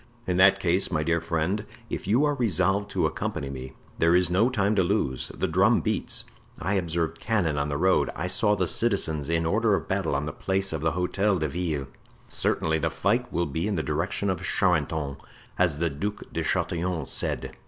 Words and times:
"In 0.25 0.37
that 0.37 0.59
case, 0.59 0.89
my 0.89 1.03
dear 1.03 1.21
friend, 1.21 1.63
if 1.87 2.07
you 2.07 2.25
are 2.25 2.33
resolved 2.33 2.89
to 2.89 3.05
accompany 3.05 3.51
me 3.51 3.73
there 3.99 4.15
is 4.15 4.31
no 4.31 4.49
time 4.49 4.73
to 4.77 4.81
lose; 4.81 5.27
the 5.27 5.47
drum 5.47 5.79
beats; 5.79 6.25
I 6.57 6.73
observed 6.73 7.19
cannon 7.19 7.55
on 7.59 7.69
the 7.69 7.77
road; 7.77 8.09
I 8.15 8.25
saw 8.25 8.55
the 8.55 8.65
citizens 8.65 9.29
in 9.29 9.45
order 9.45 9.75
of 9.75 9.87
battle 9.87 10.15
on 10.15 10.25
the 10.25 10.31
Place 10.33 10.73
of 10.73 10.81
the 10.81 10.93
Hotel 10.93 11.37
de 11.37 11.47
Ville; 11.47 11.87
certainly 12.27 12.79
the 12.79 12.89
fight 12.89 13.31
will 13.31 13.45
be 13.45 13.67
in 13.67 13.75
the 13.75 13.83
direction 13.83 14.31
of 14.31 14.41
Charenton, 14.41 15.17
as 15.59 15.77
the 15.77 15.91
Duc 15.91 16.23
de 16.33 16.41
Chatillon 16.41 17.05
said." 17.05 17.55